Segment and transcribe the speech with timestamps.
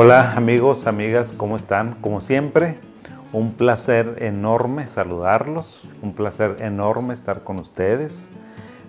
[0.00, 1.96] Hola amigos, amigas, ¿cómo están?
[2.00, 2.76] Como siempre,
[3.32, 8.30] un placer enorme saludarlos, un placer enorme estar con ustedes.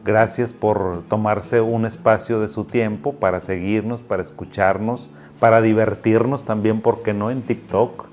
[0.05, 5.09] Gracias por tomarse un espacio de su tiempo para seguirnos, para escucharnos,
[5.39, 7.31] para divertirnos también, porque no?
[7.31, 8.05] En TikTok,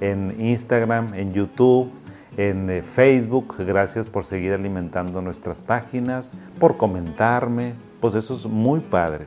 [0.00, 1.90] en Instagram, en YouTube,
[2.36, 3.56] en eh, Facebook.
[3.58, 7.74] Gracias por seguir alimentando nuestras páginas, por comentarme.
[7.98, 9.26] Pues eso es muy padre.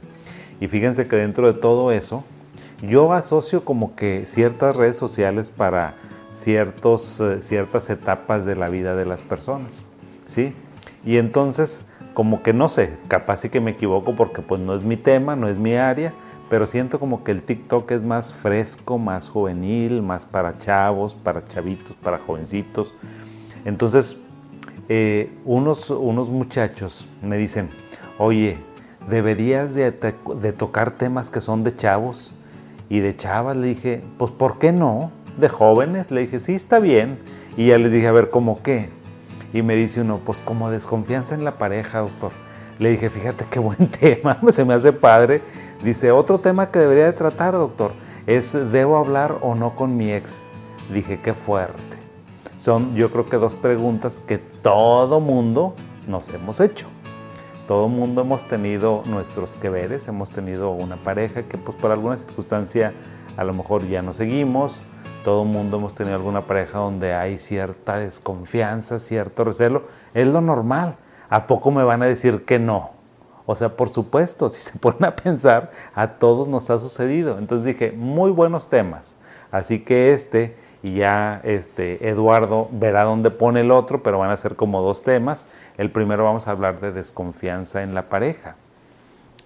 [0.62, 2.24] Y fíjense que dentro de todo eso,
[2.82, 5.96] yo asocio como que ciertas redes sociales para
[6.32, 9.84] ciertos, eh, ciertas etapas de la vida de las personas,
[10.26, 10.54] ¿sí?
[11.04, 14.84] Y entonces, como que no sé, capaz sí que me equivoco porque pues no es
[14.84, 16.14] mi tema, no es mi área,
[16.50, 21.46] pero siento como que el TikTok es más fresco, más juvenil, más para chavos, para
[21.48, 22.96] chavitos, para jovencitos.
[23.66, 24.18] Entonces,
[24.88, 27.70] eh, unos, unos muchachos me dicen,
[28.18, 28.58] oye,
[29.08, 32.34] deberías de, de tocar temas que son de chavos
[32.90, 33.56] y de chavas.
[33.56, 35.12] Le dije, pues ¿por qué no?
[35.38, 36.12] De jóvenes.
[36.12, 37.20] Le dije, sí, está bien.
[37.56, 38.90] Y ya les dije, a ver, ¿cómo qué?
[39.54, 42.32] Y me dice uno, pues como desconfianza en la pareja, doctor.
[42.78, 45.42] Le dije, fíjate qué buen tema, se me hace padre.
[45.84, 47.92] Dice, otro tema que debería de tratar, doctor,
[48.28, 50.44] es ¿debo hablar o no con mi ex?
[50.94, 51.98] Dije, qué fuerte.
[52.58, 55.74] Son yo creo que dos preguntas que todo mundo
[56.08, 56.88] nos hemos hecho.
[57.70, 62.18] Todo mundo hemos tenido nuestros que veres, hemos tenido una pareja que pues por alguna
[62.18, 62.94] circunstancia
[63.38, 64.82] a lo mejor ya no seguimos.
[65.24, 69.84] Todo mundo hemos tenido alguna pareja donde hay cierta desconfianza, cierto recelo.
[70.16, 70.96] Es lo normal.
[71.30, 72.90] ¿A poco me van a decir que no?
[73.46, 77.38] O sea, por supuesto, si se ponen a pensar, a todos nos ha sucedido.
[77.38, 79.18] Entonces dije, muy buenos temas.
[79.52, 84.38] Así que este y ya este, Eduardo verá dónde pone el otro, pero van a
[84.38, 85.48] ser como dos temas.
[85.78, 88.56] El primero vamos a hablar de desconfianza en la pareja,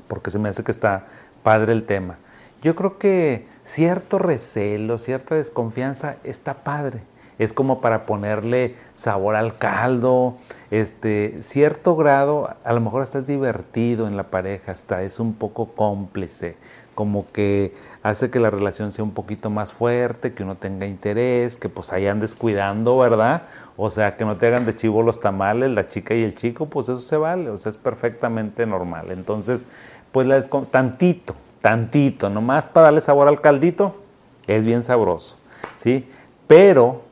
[0.07, 1.05] porque se me hace que está
[1.41, 2.17] padre el tema.
[2.61, 7.01] Yo creo que cierto recelo, cierta desconfianza está padre.
[7.39, 10.37] Es como para ponerle sabor al caldo,
[10.69, 15.73] este, cierto grado, a lo mejor estás divertido en la pareja, hasta es un poco
[15.73, 16.55] cómplice,
[16.95, 17.73] como que
[18.03, 21.91] hace que la relación sea un poquito más fuerte, que uno tenga interés, que pues
[21.93, 23.43] ahí andes cuidando, ¿verdad?
[23.77, 26.67] O sea, que no te hagan de chivo los tamales, la chica y el chico,
[26.67, 29.11] pues eso se vale, o sea, es perfectamente normal.
[29.11, 29.67] Entonces,
[30.11, 34.01] pues la tantito, tantito, nomás para darle sabor al caldito,
[34.47, 35.37] es bien sabroso,
[35.73, 36.07] ¿sí?
[36.47, 37.03] Pero,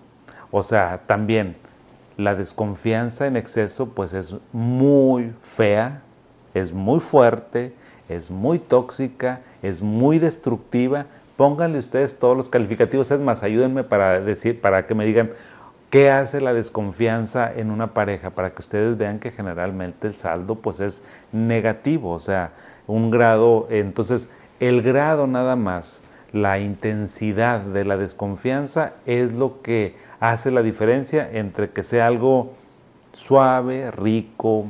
[0.51, 1.55] o sea, también
[2.17, 6.01] la desconfianza en exceso, pues es muy fea,
[6.53, 7.73] es muy fuerte,
[8.15, 11.05] es muy tóxica, es muy destructiva.
[11.37, 15.31] Pónganle ustedes todos los calificativos, es más, ayúdenme para decir, para que me digan
[15.89, 20.55] qué hace la desconfianza en una pareja, para que ustedes vean que generalmente el saldo
[20.55, 22.51] pues es negativo, o sea,
[22.87, 24.29] un grado, entonces
[24.59, 31.29] el grado nada más, la intensidad de la desconfianza es lo que hace la diferencia
[31.31, 32.53] entre que sea algo
[33.13, 34.67] suave, rico,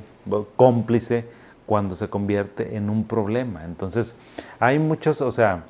[0.56, 1.26] cómplice,
[1.72, 3.64] cuando se convierte en un problema.
[3.64, 4.18] Entonces,
[4.60, 5.64] hay muchos, o sea,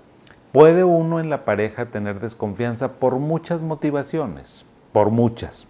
[0.52, 5.68] puede uno en la pareja tener desconfianza por muchas motivaciones, por muchas.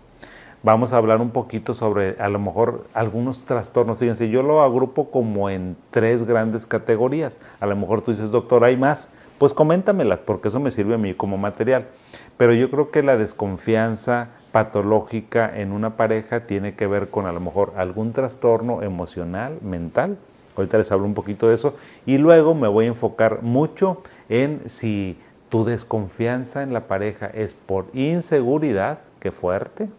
[0.63, 3.99] Vamos a hablar un poquito sobre a lo mejor algunos trastornos.
[3.99, 7.41] Fíjense, yo lo agrupo como en tres grandes categorías.
[7.59, 9.09] A lo mejor tú dices, doctor, hay más.
[9.37, 11.87] Pues coméntamelas, porque eso me sirve a mí como material.
[12.37, 17.31] Pero yo creo que la desconfianza patológica en una pareja tiene que ver con a
[17.31, 20.17] lo mejor algún trastorno emocional, mental.
[20.55, 21.75] Ahorita les hablo un poquito de eso.
[22.05, 25.17] Y luego me voy a enfocar mucho en si
[25.49, 29.89] tu desconfianza en la pareja es por inseguridad, qué fuerte,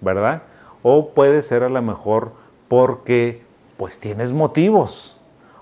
[0.00, 0.42] ¿verdad?
[0.82, 2.32] O puede ser a lo mejor
[2.68, 3.42] porque
[3.76, 5.16] pues tienes motivos.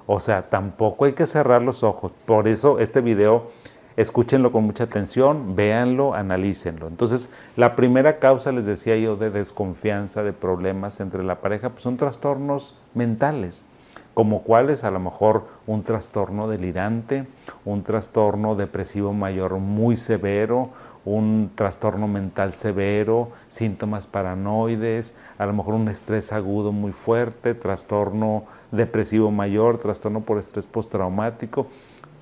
[0.07, 2.13] O sea, tampoco hay que cerrar los ojos.
[2.27, 3.49] Por eso este video
[3.97, 6.89] escúchenlo con mucha atención, véanlo, analícenlo.
[6.89, 11.83] Entonces, la primera causa, les decía yo, de desconfianza, de problemas entre la pareja, pues
[11.83, 13.67] son trastornos mentales,
[14.15, 17.27] como cuáles a lo mejor un trastorno delirante,
[17.65, 20.71] un trastorno depresivo mayor muy severo,
[21.05, 28.45] un trastorno mental severo, síntomas paranoides, a lo mejor un estrés agudo muy fuerte, trastorno
[28.73, 31.67] depresivo mayor, trastorno por estrés postraumático.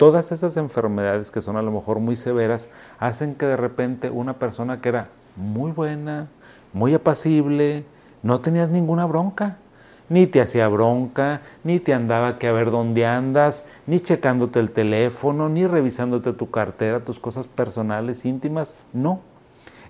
[0.02, 4.32] Todas esas enfermedades que son a lo mejor muy severas hacen que de repente una
[4.32, 6.26] persona que era muy buena,
[6.72, 7.84] muy apacible,
[8.24, 9.58] no tenías ninguna bronca.
[10.08, 14.72] Ni te hacía bronca, ni te andaba que a ver dónde andas, ni checándote el
[14.72, 19.20] teléfono, ni revisándote tu cartera, tus cosas personales, íntimas, no.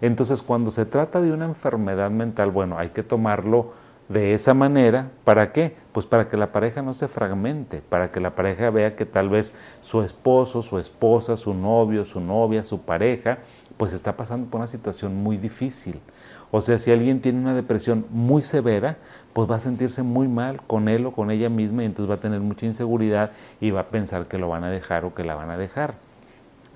[0.02, 3.72] Entonces cuando se trata de una enfermedad mental, bueno, hay que tomarlo
[4.08, 5.76] de esa manera, ¿para qué?
[5.93, 9.28] Pues para que la pareja no se fragmente, para que la pareja vea que tal
[9.28, 13.38] vez su esposo, su esposa, su novio, su novia, su pareja,
[13.76, 16.00] pues está pasando por una situación muy difícil.
[16.50, 18.99] O sea, si alguien tiene una depresión muy severa,
[19.32, 22.16] pues va a sentirse muy mal con él o con ella misma y entonces va
[22.16, 25.25] a tener mucha inseguridad y va a pensar que lo van a dejar o que
[25.25, 25.94] la van a dejar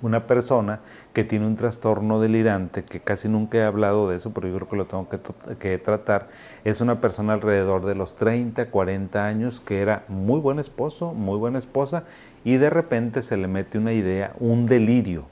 [0.02, 0.80] una persona
[1.12, 4.68] que tiene un trastorno delirante, que casi nunca he hablado de eso, pero yo creo
[4.68, 5.08] que lo tengo
[5.58, 6.28] que, tratar,
[6.64, 11.38] es una persona alrededor de los 30, 40 años que era muy buen esposo, muy
[11.38, 12.04] buena esposa,
[12.44, 15.24] y de repente se le mete una idea, un delirio.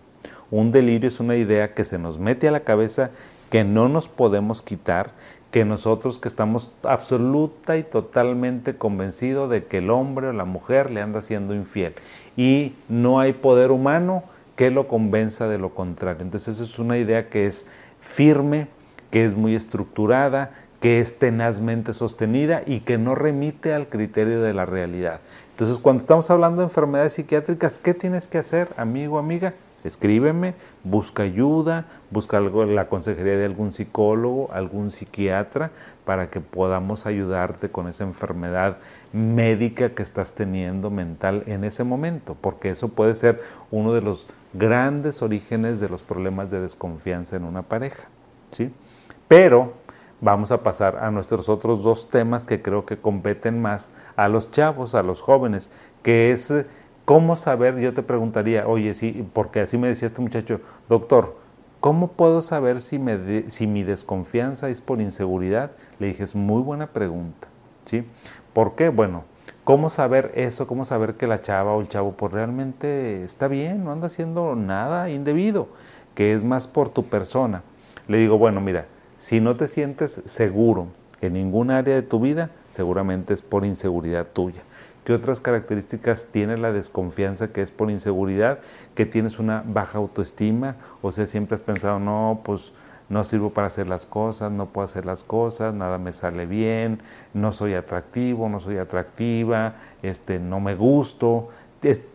[0.51, 3.11] Un delirio es una idea que se nos mete a la cabeza
[3.51, 5.11] que no nos podemos quitar,
[5.55, 10.91] que nosotros que estamos absoluta y totalmente convencidos de que el hombre o la mujer
[10.91, 11.95] le anda siendo infiel
[12.37, 14.25] y no hay poder humano
[14.57, 16.23] que lo convenza de lo contrario.
[16.23, 17.67] Entonces esa es una idea que es
[18.01, 18.69] firme,
[19.11, 24.53] que es muy estructurada, que es tenazmente sostenida y que no remite al criterio de
[24.53, 25.21] la realidad.
[25.51, 29.55] Entonces cuando estamos hablando de enfermedades psiquiátricas, ¿qué tienes que hacer, amigo, amiga?
[29.85, 35.73] Escríbeme, busca ayuda, busca algo, la consejería de algún psicólogo, algún psiquiatra,
[36.07, 38.79] para que podamos ayudarte con esa enfermedad
[39.13, 44.27] médica que estás teniendo mental en ese momento, porque eso puede ser uno de los
[44.55, 48.09] grandes orígenes de los problemas de desconfianza en una pareja.
[48.51, 48.73] ¿sí?
[49.29, 49.75] Pero
[50.21, 54.51] vamos a pasar a nuestros otros dos temas que creo que competen más a los
[54.51, 55.71] chavos, a los jóvenes,
[56.03, 56.53] que es
[57.05, 61.37] cómo saber, yo te preguntaría, oye, sí, porque así me decía este muchacho, doctor,
[61.81, 65.73] ¿cómo puedo saber si, me si mi desconfianza es por inseguridad?
[65.99, 67.49] Le dije, es muy buena pregunta.
[67.85, 68.07] ¿sí?
[68.53, 68.89] ¿Por qué?
[68.89, 69.25] Bueno,
[69.65, 70.67] ¿Cómo saber eso?
[70.67, 74.55] ¿Cómo saber que la chava o el chavo pues realmente está bien, no anda haciendo
[74.57, 75.69] nada indebido,
[76.15, 77.63] que es más por tu persona?
[78.07, 78.85] Le digo, bueno, mira,
[79.17, 80.89] si no te sientes seguro
[81.23, 84.61] en ningún área de tu vida, seguramente es por inseguridad tuya.
[85.05, 88.61] ¿Qué otras características tiene la desconfianza que es por inseguridad?
[88.95, 92.73] Que tienes una baja autoestima, o sea, siempre has pensado, no, pues
[93.11, 97.03] no sirvo para hacer las cosas, no puedo hacer las cosas, nada me sale bien,
[97.35, 101.51] no soy atractivo, no soy atractiva, este, no me gusto,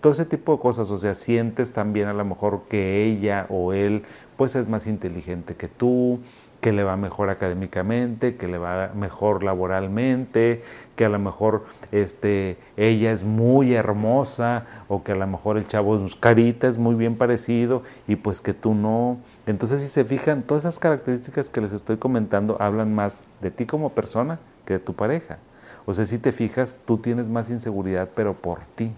[0.02, 3.72] todo ese tipo de cosas, o sea, sientes también a lo mejor que ella o
[3.74, 4.04] él
[4.36, 6.20] pues es más inteligente que tú,
[6.62, 10.62] que le va mejor académicamente, que le va mejor laboralmente,
[10.96, 15.68] que a lo mejor este, ella es muy hermosa o que a lo mejor el
[15.68, 19.18] chavo es carita, es muy bien parecido y pues que tú no.
[19.48, 23.66] Entonces si se fijan, todas esas características que les estoy comentando hablan más de ti
[23.66, 25.38] como persona que de tu pareja.
[25.86, 28.94] O sea, si te fijas, tú tienes más inseguridad, pero por ti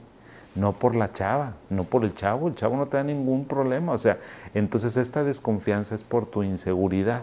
[0.56, 3.94] no por la chava, no por el chavo, el chavo no te da ningún problema,
[3.94, 4.18] o sea,
[4.54, 7.22] entonces esta desconfianza es por tu inseguridad.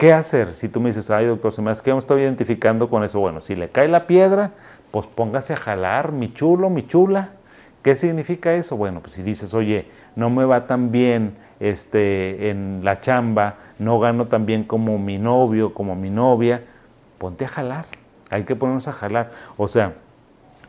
[0.00, 0.54] ¿Qué hacer?
[0.54, 3.20] Si tú me dices, ay doctor, se me hace que estoy identificando con eso.
[3.20, 4.52] Bueno, si le cae la piedra,
[4.90, 7.32] pues póngase a jalar, mi chulo, mi chula.
[7.82, 8.78] ¿Qué significa eso?
[8.78, 9.86] Bueno, pues si dices, oye,
[10.16, 15.18] no me va tan bien este, en la chamba, no gano tan bien como mi
[15.18, 16.64] novio, como mi novia,
[17.18, 17.84] ponte a jalar.
[18.30, 19.32] Hay que ponernos a jalar.
[19.58, 19.94] O sea,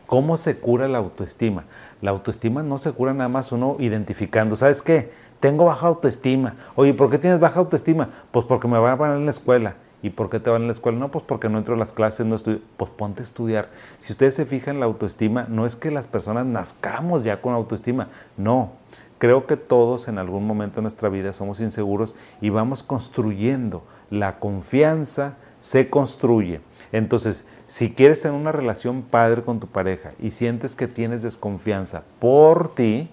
[0.06, 1.64] ¿cómo se cura la autoestima?
[2.02, 4.56] La autoestima no se cura nada más uno identificando.
[4.56, 5.10] ¿Sabes qué?
[5.42, 6.54] Tengo baja autoestima.
[6.76, 8.10] Oye, ¿por qué tienes baja autoestima?
[8.30, 9.74] Pues porque me van a poner en la escuela.
[10.00, 11.00] ¿Y por qué te van en la escuela?
[11.00, 12.60] No, pues porque no entro a las clases, no estudio.
[12.76, 13.68] Pues ponte a estudiar.
[13.98, 18.06] Si ustedes se fijan, la autoestima no es que las personas nazcamos ya con autoestima.
[18.36, 18.70] No.
[19.18, 23.82] Creo que todos en algún momento de nuestra vida somos inseguros y vamos construyendo.
[24.10, 26.60] La confianza se construye.
[26.92, 32.04] Entonces, si quieres tener una relación padre con tu pareja y sientes que tienes desconfianza
[32.20, 33.10] por ti,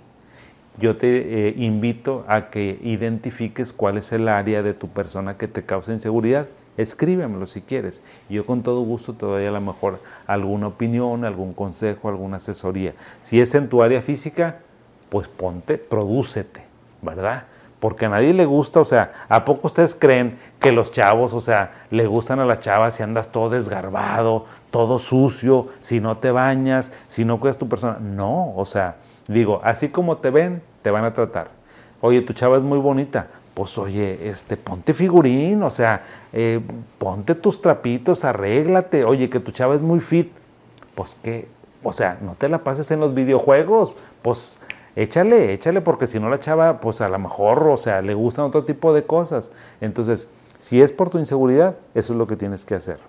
[0.79, 5.47] yo te eh, invito a que identifiques cuál es el área de tu persona que
[5.47, 6.47] te causa inseguridad.
[6.77, 8.01] Escríbemelo si quieres.
[8.29, 12.93] Yo con todo gusto te doy a lo mejor alguna opinión, algún consejo, alguna asesoría.
[13.21, 14.59] Si es en tu área física,
[15.09, 16.63] pues ponte, prodúcete,
[17.01, 17.43] ¿verdad?
[17.79, 21.39] Porque a nadie le gusta, o sea, ¿a poco ustedes creen que los chavos, o
[21.39, 26.31] sea, le gustan a las chavas si andas todo desgarbado, todo sucio, si no te
[26.31, 27.97] bañas, si no cuidas tu persona?
[27.99, 31.49] No, o sea, digo, así como te ven, te van a tratar.
[32.01, 33.27] Oye, tu chava es muy bonita.
[33.53, 36.61] Pues oye, este, ponte figurín, o sea, eh,
[36.97, 39.03] ponte tus trapitos, arréglate.
[39.03, 40.31] Oye, que tu chava es muy fit.
[40.95, 41.47] Pues que,
[41.83, 43.95] o sea, no te la pases en los videojuegos.
[44.21, 44.59] Pues
[44.95, 48.45] échale, échale, porque si no la chava, pues a lo mejor, o sea, le gustan
[48.45, 49.51] otro tipo de cosas.
[49.81, 50.27] Entonces,
[50.59, 52.99] si es por tu inseguridad, eso es lo que tienes que hacer.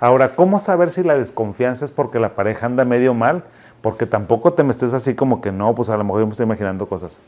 [0.00, 3.44] Ahora, ¿cómo saber si la desconfianza es porque la pareja anda medio mal?
[3.80, 6.32] Porque tampoco te me estés así como que no, pues a lo mejor yo me
[6.32, 7.20] estoy imaginando cosas.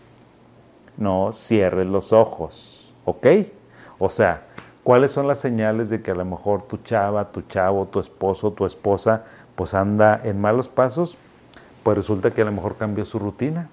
[0.97, 3.26] No cierres los ojos, ¿ok?
[3.99, 4.43] O sea,
[4.87, 8.53] ¿Cuáles son las señales de que a lo mejor tu chava, tu chavo, tu esposo,
[8.53, 9.25] tu esposa,
[9.57, 11.17] pues anda en malos pasos?
[11.83, 13.69] Pues resulta que a lo mejor cambió su rutina.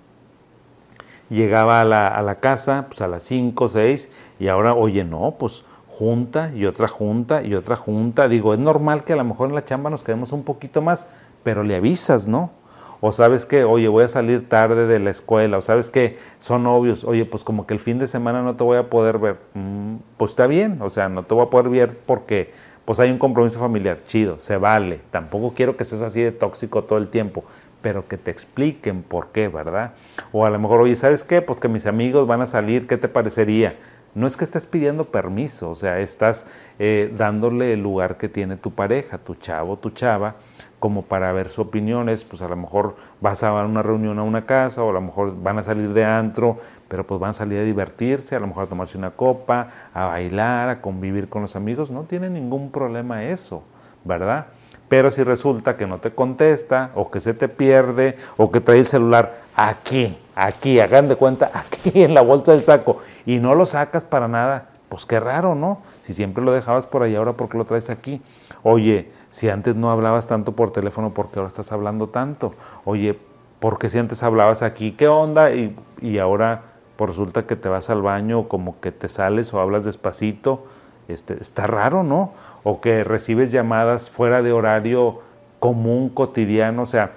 [1.29, 5.35] Llegaba a la, a la casa pues a las 5, 6 y ahora, oye, no,
[5.37, 5.63] pues
[5.97, 8.27] junta y otra junta y otra junta.
[8.27, 11.07] Digo, es normal que a lo mejor en la chamba nos quedemos un poquito más,
[11.43, 12.51] pero le avisas, ¿no?
[12.99, 16.65] O sabes que, oye, voy a salir tarde de la escuela, o sabes que son
[16.65, 19.37] obvios, oye, pues como que el fin de semana no te voy a poder ver.
[19.53, 22.53] Mm, pues está bien, o sea, no te voy a poder ver porque
[22.85, 25.01] pues hay un compromiso familiar, chido, se vale.
[25.11, 27.43] Tampoco quiero que estés así de tóxico todo el tiempo,
[27.81, 29.91] pero que te expliquen por qué, ¿verdad?
[30.31, 31.41] O a lo mejor, oye, ¿sabes qué?
[31.41, 33.75] Pues que mis amigos van a salir, ¿qué te parecería?
[34.15, 36.45] No es que estés pidiendo permiso, o sea, estás
[36.77, 40.35] eh, dándole el lugar que tiene tu pareja, tu chavo, tu chava,
[40.79, 44.45] como para ver su opiniones, pues a lo mejor vas a una reunión a una
[44.45, 47.59] casa o a lo mejor van a salir de antro, pero pues van a salir
[47.59, 51.55] a divertirse, a lo mejor a tomarse una copa, a bailar, a convivir con los
[51.55, 53.63] amigos, no tiene ningún problema eso,
[54.03, 54.47] ¿verdad?
[54.89, 58.79] Pero si resulta que no te contesta o que se te pierde o que trae
[58.79, 63.55] el celular aquí, aquí, hagan de cuenta, aquí en la bolsa del saco y no
[63.55, 65.79] lo sacas para nada, pues qué raro, ¿no?
[66.03, 68.21] Si siempre lo dejabas por ahí, ahora ¿por qué lo traes aquí?
[68.61, 72.53] Oye, si antes no hablabas tanto por teléfono, ¿por qué ahora estás hablando tanto?
[72.85, 73.17] Oye,
[73.59, 74.91] ¿por qué si antes hablabas aquí?
[74.91, 75.51] ¿Qué onda?
[75.51, 75.75] Y,
[76.19, 76.61] ahora
[76.95, 80.65] por pues resulta que te vas al baño, como que te sales o hablas despacito.
[81.07, 82.33] Este, está raro, ¿no?
[82.61, 85.21] O que recibes llamadas fuera de horario
[85.59, 86.83] común, cotidiano.
[86.83, 87.13] O sea,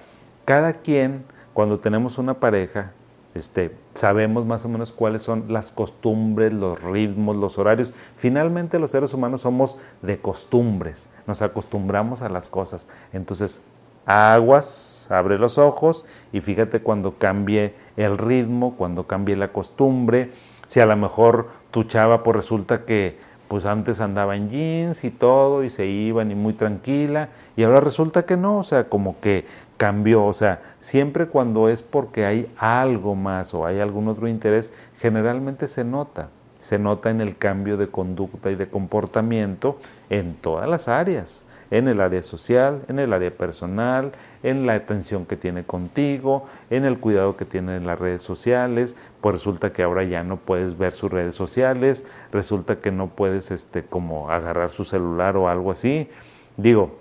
[0.46, 2.92] cada quien, cuando tenemos una pareja,
[3.36, 7.92] este, sabemos más o menos cuáles son las costumbres, los ritmos, los horarios.
[8.16, 12.88] Finalmente los seres humanos somos de costumbres, nos acostumbramos a las cosas.
[13.12, 13.60] Entonces,
[14.06, 20.30] aguas, abre los ojos y fíjate cuando cambie el ritmo, cuando cambie la costumbre.
[20.66, 25.10] Si a lo mejor tu chava pues resulta que pues antes andaba en jeans y
[25.10, 29.20] todo y se iban y muy tranquila y ahora resulta que no, o sea, como
[29.20, 29.44] que
[29.76, 30.24] cambió.
[30.24, 35.68] O sea, siempre cuando es porque hay algo más o hay algún otro interés, generalmente
[35.68, 36.28] se nota.
[36.60, 39.78] Se nota en el cambio de conducta y de comportamiento
[40.10, 45.26] en todas las áreas, en el área social, en el área personal, en la atención
[45.26, 49.82] que tiene contigo, en el cuidado que tiene en las redes sociales, pues resulta que
[49.82, 54.70] ahora ya no puedes ver sus redes sociales, resulta que no puedes este como agarrar
[54.70, 56.08] su celular o algo así.
[56.56, 56.98] Digo,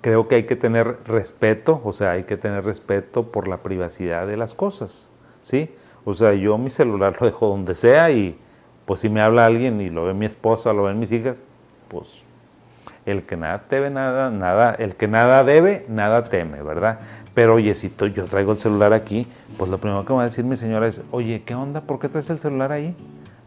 [0.00, 4.26] creo que hay que tener respeto, o sea, hay que tener respeto por la privacidad
[4.26, 5.10] de las cosas,
[5.42, 5.74] ¿sí?
[6.04, 8.38] O sea, yo mi celular lo dejo donde sea y
[8.86, 11.38] pues si me habla alguien y lo ve mi esposa, lo ven mis hijas,
[11.88, 12.24] pues
[13.10, 17.00] el que nada debe, nada, nada, el que nada debe, nada teme, ¿verdad?
[17.34, 19.26] Pero oye, si yo traigo el celular aquí,
[19.56, 21.80] pues lo primero que me va a decir mi señora es, oye, ¿qué onda?
[21.82, 22.94] ¿Por qué traes el celular ahí?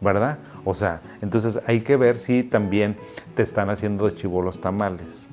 [0.00, 0.38] ¿Verdad?
[0.64, 2.96] O sea, entonces hay que ver si también
[3.34, 5.26] te están haciendo de chivo los tamales.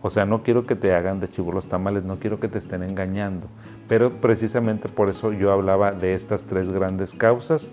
[0.00, 2.58] O sea, no quiero que te hagan de chivo los tamales, no quiero que te
[2.58, 3.46] estén engañando.
[3.88, 7.70] Pero precisamente por eso yo hablaba de estas tres grandes causas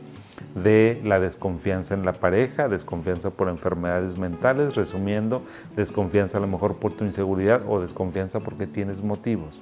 [0.55, 5.41] de la desconfianza en la pareja, desconfianza por enfermedades mentales, resumiendo,
[5.75, 9.61] desconfianza a lo mejor por tu inseguridad o desconfianza porque tienes motivos.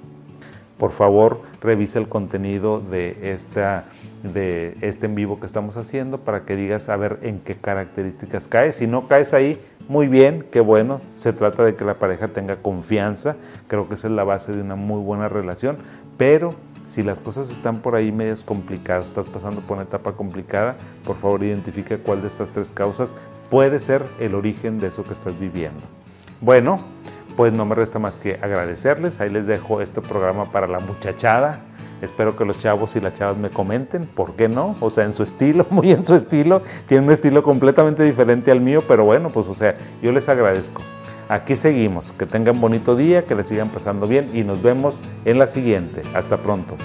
[0.78, 3.86] Por favor, revisa el contenido de, esta,
[4.22, 8.46] de este en vivo que estamos haciendo para que digas a ver en qué características
[8.46, 8.76] caes.
[8.76, 11.00] Si no caes ahí, muy bien, qué bueno.
[11.16, 13.34] Se trata de que la pareja tenga confianza.
[13.66, 15.78] Creo que esa es la base de una muy buena relación.
[16.16, 16.54] Pero
[16.88, 21.16] si las cosas están por ahí medias complicadas, estás pasando por una etapa complicada, por
[21.16, 23.14] favor identifica cuál de estas tres causas
[23.50, 25.80] puede ser el origen de eso que estás viviendo.
[26.40, 26.80] Bueno,
[27.36, 29.20] pues no me resta más que agradecerles.
[29.20, 31.62] Ahí les dejo este programa para la muchachada
[32.00, 34.76] Espero que los chavos y las chavas me comenten, ¿por qué no?
[34.80, 36.62] O sea, en su estilo, muy en su estilo.
[36.86, 40.80] Tienen un estilo completamente diferente al mío, pero bueno, pues o sea, yo les agradezco.
[41.28, 42.12] Aquí seguimos.
[42.12, 46.02] Que tengan bonito día, que les sigan pasando bien y nos vemos en la siguiente.
[46.14, 46.76] Hasta pronto.